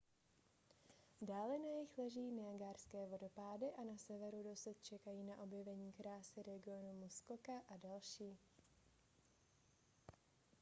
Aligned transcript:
dále 1.31 1.55
na 1.59 1.69
jih 1.79 1.89
leží 1.97 2.25
niagarské 2.39 2.99
vodopády 3.11 3.65
a 3.79 3.83
na 3.83 3.97
severu 3.97 4.43
dosud 4.43 4.77
čekají 4.81 5.23
na 5.23 5.37
objevení 5.41 5.93
krásy 5.93 6.43
regionu 6.43 6.93
muskoka 6.93 7.61
a 7.69 7.77
další 7.77 8.37